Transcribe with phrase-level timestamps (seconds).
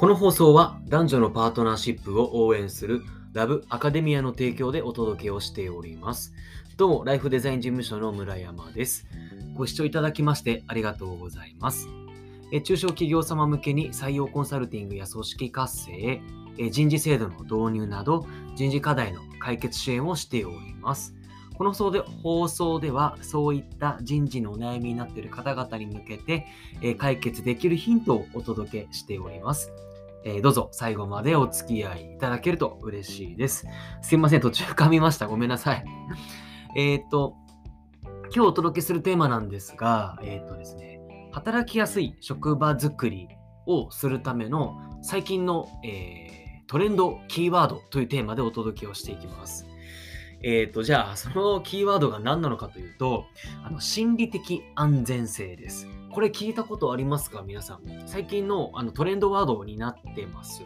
[0.00, 3.02] この放送は男女のパートナーシップを応援する
[3.34, 6.32] ラブアカデミアの提供でお届けをしております。
[6.78, 9.06] どうも、ライフデザイン事務所の村山です。
[9.52, 11.86] ご視聴いただきましてありがとうございます。
[12.50, 16.22] え中小企業様向けに採用コンサルティングや組織活性、
[16.56, 18.26] え人事制度の導入など
[18.56, 21.14] 人事課題の解決支援をしております。
[21.58, 26.46] この放送ではそういった人事のお悩みになっている方々に向けて、
[26.96, 29.70] 解決できるヒントをお届けしております。
[30.24, 33.66] えーどうぞ最後までお付き合いいただけると嬉しいです。
[34.02, 35.26] すいません、途中噛みました。
[35.26, 35.84] ごめんなさい。
[36.76, 37.34] えっと、
[38.04, 41.00] 今日お届けするテーマなんですが、えっ、とですね、
[41.32, 43.28] 働きやすい職場づくり
[43.66, 46.40] をするための最近の、えー
[46.70, 49.66] トレンドキーワードというテーマでお届けをしていきます。
[50.42, 53.26] えっ、と、じゃあ、そのキーワードが何なのかというと、
[53.62, 55.86] あの心理的安全性です。
[56.12, 57.42] これ聞いたことありますか？
[57.42, 57.80] 皆さん。
[58.06, 60.62] 最近のあのトレンドワードになってます。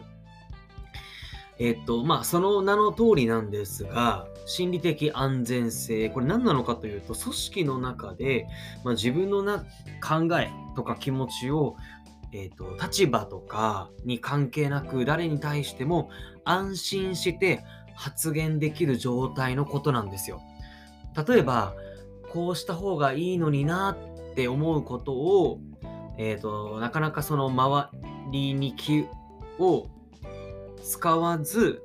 [1.59, 8.45] えっと、まあ、その名の通りなんですが、心理的安全性、これ何なのかというと、組織の中で、
[8.83, 9.59] まあ、自分のな
[10.03, 11.77] 考えとか気持ちを、
[12.33, 16.09] えっと、立場とかに関係なく、誰に対しても
[16.43, 17.63] 安心して
[17.95, 20.41] 発言できる状態のことなんですよ。
[21.27, 21.73] 例えば、
[22.29, 23.97] こうした方がいいのにな
[24.31, 25.61] って思うことを、
[26.17, 27.89] えっと、なかなかその周
[28.31, 29.05] りに気
[29.57, 29.87] を
[30.83, 31.81] 使わず、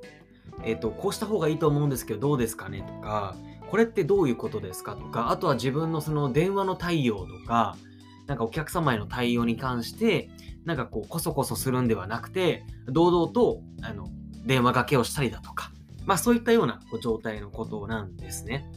[0.64, 3.36] えっと、こうした方がいいと思うんですけどどうですかねとか
[3.70, 7.76] これってどういうことですかとかあとは自分のその電話の対応とか
[8.26, 10.30] なんかお客様への対応に関して
[10.64, 14.08] なんかこうこそこそするんではなくて堂々とあの
[14.44, 15.72] 電話かけをしたりだとか
[16.10, 18.68] まあそういったような状態のことなんですね。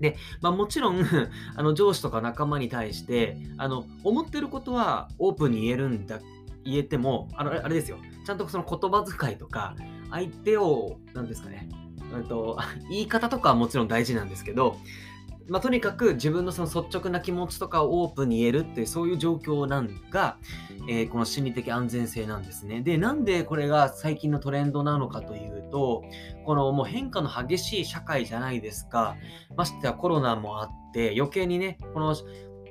[0.00, 1.00] で、まあ、もちろん
[1.56, 6.20] あの上司とか仲間に対してあの思ってることはオープンに言えるんだ
[6.66, 7.96] 言えてもあのあれですよ
[8.26, 9.76] ちゃんとその言葉遣いとか
[10.10, 11.70] 相手を何ですかね
[12.28, 12.58] と
[12.90, 14.76] 言い方とかはもちろん大事なんですけど、
[15.48, 20.36] まあ、とにかく自分のその率直な気持ちとかをオープンに言えるっていうそういう状況なんが、
[20.88, 22.80] えーこの心理的安全性なんですね。
[22.82, 26.02] でなんでこれが最近のトレンドなのかというと
[26.44, 29.16] このもう変化の激しい社会じゃないですか
[29.56, 32.14] ましてやコロナもあって余計にねこの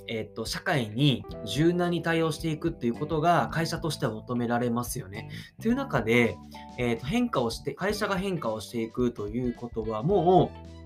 [0.08, 5.30] えっと社会に柔軟に対応していくっていうことが会社としては求められますよね。
[5.62, 6.38] という中で、
[6.78, 10.77] えっと変化をして会社が変化をしていくということはもう、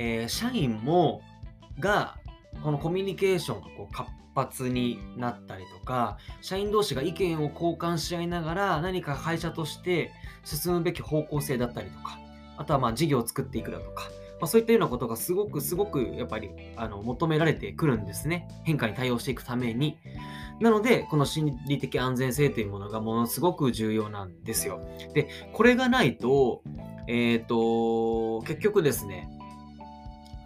[0.00, 1.20] えー社員も
[1.78, 2.16] が
[2.62, 10.10] このコミュニケーションがこう活発になったりとか社員同士が意見を交換し合いながら何か会社として
[10.44, 12.18] 進むべき方向性だったりとか
[12.56, 14.10] あとはまあ事業を作っていくだとか
[14.40, 18.48] まあ、そういったようなことがすごくすごくやっぱりあの求められてくるんですね。
[18.64, 19.98] 変化に対応していくために。
[20.60, 24.80] なので、この心理的安全性というものがものすごく重要なんですよ。
[25.14, 26.62] で、これがないと、
[27.06, 29.28] えっ、と、結局ですね、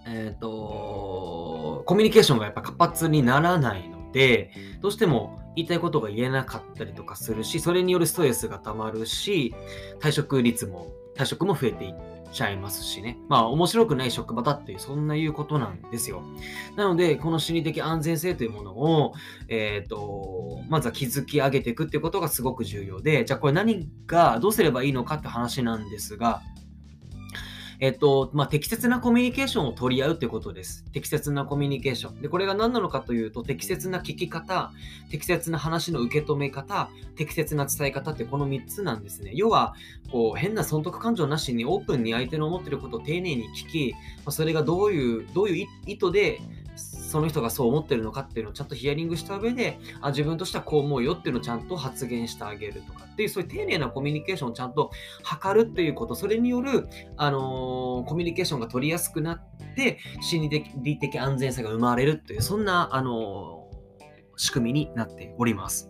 [0.06, 4.50] えっ、と、コミュニケーションがやっぱ活発にならないので、
[4.80, 9.54] どうしても言いたいことが言えなかったりとかするし、それによるストレスがたまるし、
[10.00, 11.94] 退職率も、退職も増えていっ
[12.32, 13.16] ちゃいますしね。
[13.28, 16.22] まあ、面白くない職場だっていう、そんないうことなんですよ。
[16.76, 19.14] なので、この心理的安全性というものを、
[19.48, 26.42] えっ、と、まずは築き上げていくっていうことがすごく重要で、じゃあこれ何が、どうすればいいのかって話なんですが、
[27.80, 30.84] えっと、まあ、適切なコミュニケーションを取り合うってことです。
[30.92, 32.20] 適切なコミュニケーション。
[32.20, 34.72] で、これが何なのかというと、適切な聞き方、
[35.10, 39.32] 適切な話の受け止め方、適切な伝え方ってこの3つなんですね。
[39.34, 39.74] 要は、
[40.10, 46.40] こう、変な損得感情なしにオープンに相手の思ってることを丁寧に聞き、まあ、それがどういう、どういう意図で、
[47.14, 54.90] その人がそう思ってるのかっていうのをちゃんとヒアリングした上で、あ自分としてはこう思うよっていうのをちゃんと発言してあげるとかっていう、そういう丁寧なコミュニケーションをちゃんと
[55.22, 63.74] 図るっていうこと、それによる、あのーコミュニケーションが取りやすくなって、心理的的安全さが生まれるという、そんな、あのー
[64.36, 65.88] 仕組みになっております。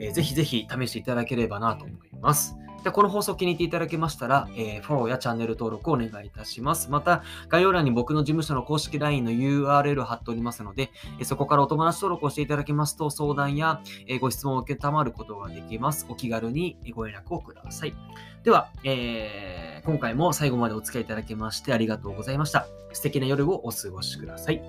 [0.00, 2.56] えーぜひぜひ試していただければなと思います。
[2.82, 6.90] でこの放送気に入っていただけましたら、えーフォローやチャンネル登録をお願いいたします。
[6.90, 10.90] また、概要欄に僕の事務所の公式 LINE の URL を貼っておりますので、
[11.20, 16.06] えそこからお友達登録をしていただけますと、相談や、えご質問を受けたまることができます。
[16.08, 17.94] お気軽にご連絡をください。
[18.42, 22.66] では、えー今回も最後までお付き合いいただきましてありがとうございました。
[22.92, 24.62] 素敵な夜をお過ごしください。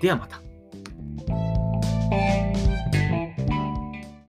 [0.00, 1.53] ではまた。